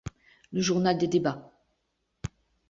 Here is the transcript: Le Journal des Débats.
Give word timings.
Le 0.51 0.61
Journal 0.61 0.97
des 0.97 1.05
Débats. 1.07 1.51